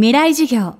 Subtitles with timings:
[0.00, 0.76] 未来授業。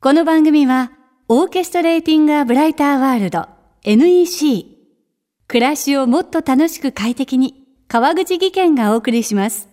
[0.00, 0.92] この番組は、
[1.28, 3.46] オーケストレーティング・ア・ブライター・ワールド
[3.84, 4.64] NEC。
[5.46, 9.68] 暮らしをもっと楽しく快適に、川口義賢がお送りします。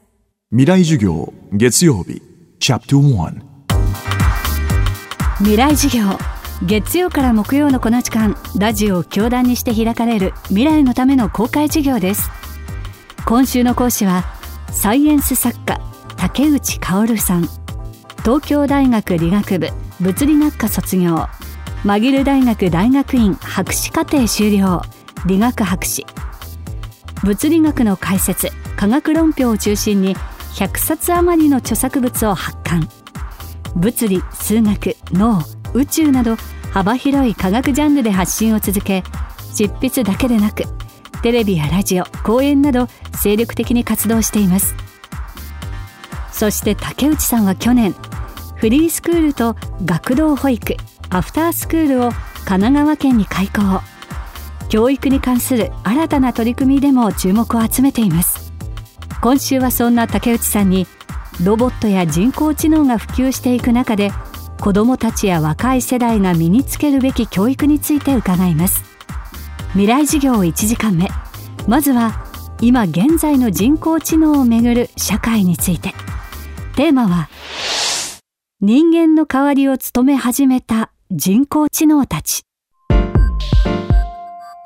[0.49, 2.21] 未来授業月曜日
[2.59, 3.41] チャプター
[5.37, 6.17] 未来授業。
[6.65, 12.29] 月曜から木曜のこの時間、ラジオを教壇にして開かれる未来のための公開授業です。
[13.25, 14.25] 今週の講師は、
[14.73, 15.79] サイエンス作家、
[16.17, 17.66] 竹内薫さん。
[18.27, 19.69] 東京大学理学部
[20.01, 21.27] 物理学科卒業
[21.85, 24.81] マギル大学大学院博士課程修了。
[25.25, 26.05] 理学博士。
[27.23, 30.13] 物理学の解説科学論評を中心に
[30.55, 32.89] 100冊余りの著作物を発刊。
[33.77, 35.41] 物理数学脳
[35.73, 36.35] 宇宙など
[36.73, 39.05] 幅広い科学ジャンルで発信を続け
[39.53, 40.65] 執筆だけでなく
[41.21, 44.75] テレビやラジオ講演など精力的に活動しています。
[46.37, 47.95] そして竹内さんは去年
[48.57, 50.77] フリースクールと学童保育
[51.09, 52.09] アフタースクールを
[52.43, 53.61] 神奈川県に開校。
[54.67, 58.51] 教育に関する新たな取り組みでも注目を集めています。
[59.21, 60.87] 今週はそんな竹内さんに
[61.43, 64.11] ロボットや人工知能が普及していく中で
[64.59, 68.83] 子どもたちや若い世代が身につけるべき教育について伺います。
[69.73, 71.09] 未来授業1時間目。
[71.67, 72.25] まずは
[72.59, 75.93] 今現在の人工知能をめぐる社会について。
[76.75, 77.27] テーマは
[78.59, 82.41] 人間の代わりを務め始めた人工知能たち。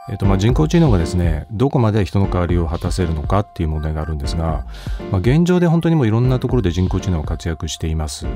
[0.09, 4.65] えっと、まあ人工知能がですねどこまで人の代わりを果たせるのかっていう問題があるんですが、
[5.11, 8.27] まあ、現状で本当にもういろんなところで人工知能が活躍しています。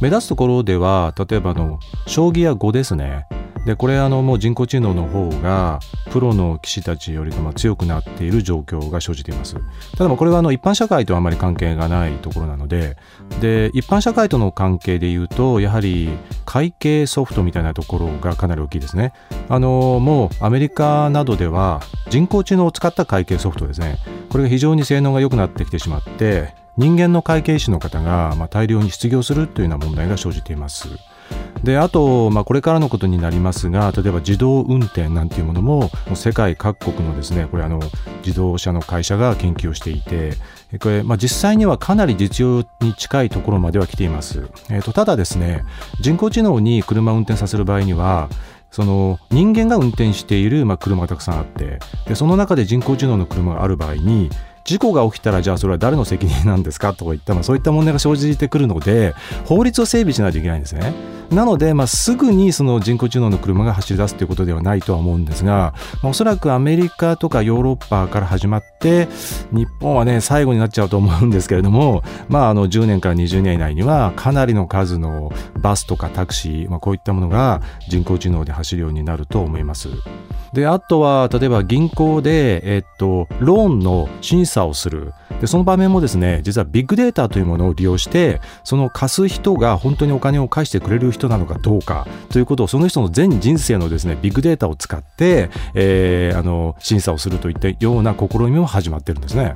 [0.00, 3.28] 目立つところでは例えばの将棋や碁ですね。
[3.64, 9.56] でこれあのもう人工知能の方がプロの棋士たちよりも強くなっている状況が生じています。
[9.96, 12.96] ただこれはあの一般社会とはあまり関係がないところなので
[13.40, 16.08] で一般社会との関係でいうとやはり
[16.44, 19.12] 会計ソフトみたいなところがかなり大きいですね。
[19.48, 23.98] あのもうアメリカなどでは人工知能を使った会計ソフトですね。
[24.30, 30.88] これが非常に性能が良くなってきてしまって人間の会計士の方がま大量に失業するというような問題が生じています。
[31.64, 37.80] であと、まあ、これからのことになりますが例えば自動運転なんていうものも世界各国のですねこれあの
[38.24, 40.34] 自動車の会社が研究をしていて
[40.80, 45.64] これ、まあ、実際にはかなり実用に近いところまでは来ています、えーと、ただですね
[46.00, 48.28] 人工知能に車を運転させる場合には
[48.70, 54.30] その人間が運転している、まあ、車がたくさんあってでその中で人工知能の車がある場合に
[54.64, 56.92] 事故が起きたらじゃあそれは誰の責任なんですか？
[56.92, 59.14] とかいった、ま、そういった問題が生じてくるので
[59.46, 60.92] 法律を整備しないといけないんですね。
[61.30, 69.08] なので、まあ、すぐにその人工知能の車が走り出すということではないとは思うんですが、まあ、おそらくアメリカとかヨーロッパから始まって
[69.52, 79.88] 日本はね最後になっちゃうと思うんですけれども、 まあ、あの10年から20年以内にはかなりの数のバスとかタクシー、まあ、こういったものが人工知能で走るようになると思います。
[80.52, 99.54] であとは例えば銀行で、えっと、ローンの審査をするでその場面もですね実はビッグデータというものを利用してその貸す人が本当にお金を返してくれる人なのかどうかということをその人の全人生のですねビッグデータを使って、えー、あの審査をするといったような試みも始まってるんですね。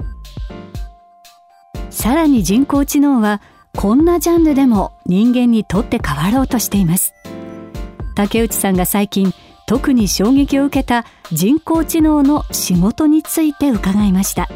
[1.93, 3.43] さらに人工知能は
[3.77, 7.15] こんなジャンルでも人間にとって変わろうとしています
[8.15, 9.33] 竹内さんが最近
[9.67, 14.49] 特に衝撃を受けた人工知能の仕事について伺いました。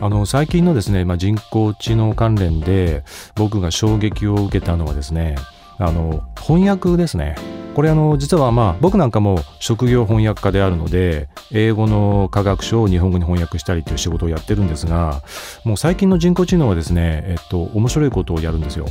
[0.00, 3.04] あの最近のですね、まあ、人工知能関連で
[3.34, 5.36] 僕が衝撃を受けたのはですね
[5.78, 7.36] あの翻訳ですね。
[7.74, 15.22] これあの実はまあ僕なんかも職業翻訳家であるので英語の科学書を日本語に翻訳したりという仕事をやってるんですが
[15.64, 18.86] もう最近の人工知能はですねえっと面白いことをやるんですよ。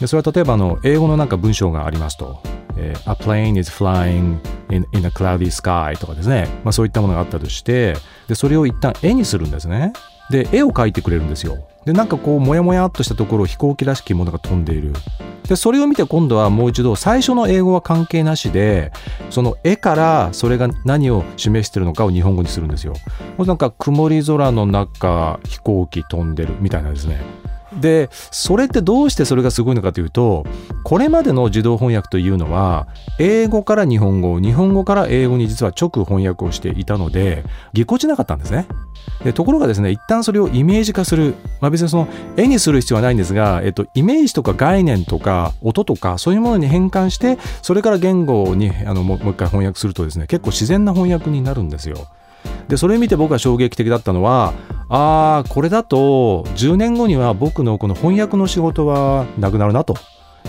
[0.00, 2.40] でそれは例えばあの英語のなんか文章がありますと。
[2.76, 4.38] えー、A plane is flying
[4.70, 7.94] in, in a cloudy sky とかですね、まあ、そういったものがあったとして
[8.28, 9.92] でそれを一旦絵にするんですね。
[10.30, 11.58] で絵を描いてくれるんですよ。
[11.84, 14.92] でなんかこうモヤモヤっとしたところ飛行機らしきものが飛んでいる。
[15.48, 18.92] でそれを見て今度はもう一度最初の英語は関係なしで
[19.28, 22.94] その絵からそれが何を示してるのかを日本語にするんですよ。
[23.38, 27.20] なんか曇り空の中飛行機飛んでるみたいなですね。
[27.80, 30.44] でそれってどうしてそれがすごいのかというと
[30.84, 32.86] これまでの自動翻訳というのは
[33.18, 38.66] 英語から日本語日本語から英語に実は直翻訳をしていたのでぎこちなかったんですね。
[39.24, 52.08] でところがですね一旦それをイメージ化する、まあ、別にその絵にする必要はないんですが、えっと、イメージとか概念とか音とかそういうものに変換してそれから言語にあのもう一回翻訳するとですね結構自然な翻訳になるんですよ。
[52.68, 54.54] でそれ見て僕は衝撃的だったのは
[54.88, 59.96] ああこれだと10年後には僕のこの翻訳の仕事はなくなるなと。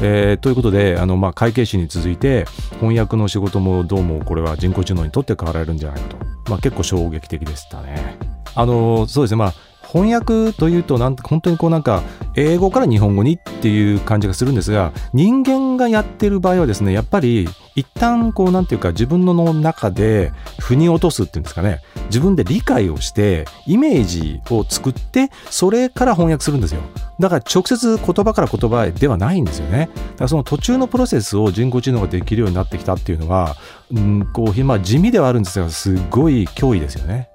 [0.02, 2.46] えー、ということであの、まあ、会計士に続いて
[2.80, 6.18] 翻訳の仕事もどうもこれは人工知能にとって変わられるんじゃないかと、
[6.50, 8.18] まあ、結構衝撃的でしたね。
[8.56, 9.38] あのそうですね。
[9.38, 9.54] まあ
[9.94, 12.02] 翻訳というとなん本当にこうなんか
[12.36, 21.82] 英語から日本語にっていう感じがするんですが人間がやってる場合はですねやっぱり一旦こうなんていうか自分の中で腑に落とすっていうんですかね。
[22.06, 26.82] 自分で理解をしてイメージを作ってそれから翻訳するんですよ。
[27.20, 29.90] だから直接言葉から言葉ではないんですよね。
[29.94, 33.56] だからその途中のプロセスを人工知能ができるようになってきたっていうのは、
[33.92, 37.33] うん、こう、ま、地味ではあるんですがすごい脅威ですよね。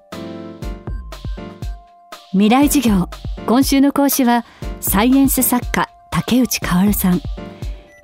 [2.31, 3.09] 未来授業
[3.47, 4.45] 今週の講師は
[4.81, 7.21] サイエンス作家竹内薫さん。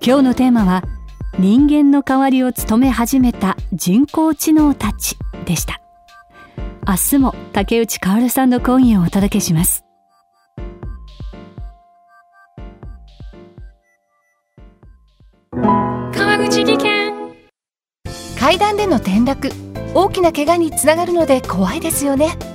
[0.01, 0.83] 今日のテーマは
[1.37, 5.79] 人間の代わりを務め始めた人工知能たちでした。
[6.87, 9.83] 明日も竹内薫さんの講義をお届けします。
[15.51, 17.13] 川口技研。
[18.39, 19.51] 階段での転落
[19.93, 22.54] 大きな怪我につながるので怖いですよね